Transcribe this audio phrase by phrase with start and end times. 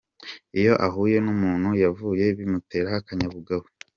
[0.59, 3.65] Iyo ahuye n’umuntu yavuye bimutera akanyabugabo.